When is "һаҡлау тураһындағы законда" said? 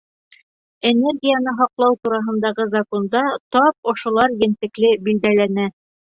1.59-3.21